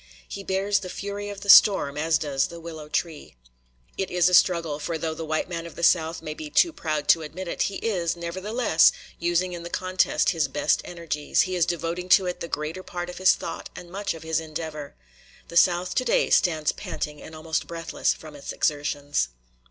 He 0.27 0.43
bears 0.43 0.79
the 0.79 0.89
fury 0.89 1.29
of 1.29 1.41
the 1.41 1.47
storm 1.49 1.95
as 1.95 2.17
does 2.17 2.47
the 2.47 2.59
willow 2.59 2.89
tree. 2.89 3.35
It 3.99 4.09
is 4.09 4.29
a 4.29 4.33
struggle; 4.33 4.79
for 4.79 4.97
though 4.97 5.13
the 5.13 5.23
white 5.27 5.47
man 5.47 5.67
of 5.67 5.75
the 5.75 5.83
South 5.83 6.23
may 6.23 6.33
be 6.33 6.49
too 6.49 6.73
proud 6.73 7.07
to 7.09 7.21
admit 7.21 7.47
it, 7.47 7.61
he 7.61 7.75
is, 7.75 8.15
nevertheless, 8.15 8.91
using 9.19 9.53
in 9.53 9.61
the 9.61 9.69
contest 9.69 10.31
his 10.31 10.47
best 10.47 10.81
energies; 10.85 11.41
he 11.41 11.55
is 11.55 11.67
devoting 11.67 12.09
to 12.17 12.25
it 12.25 12.39
the 12.39 12.47
greater 12.47 12.81
part 12.81 13.11
of 13.11 13.19
his 13.19 13.35
thought 13.35 13.69
and 13.75 13.91
much 13.91 14.15
of 14.15 14.23
his 14.23 14.39
endeavor. 14.39 14.95
The 15.49 15.57
South 15.57 15.93
today 15.93 16.31
stands 16.31 16.71
panting 16.71 17.21
and 17.21 17.35
almost 17.35 17.67
breathless 17.67 18.11
from 18.15 18.35
its 18.35 18.51
exertions. 18.51 19.29